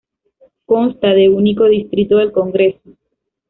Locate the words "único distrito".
1.29-2.17